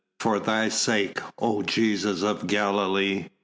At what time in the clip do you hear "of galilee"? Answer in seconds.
2.23-3.29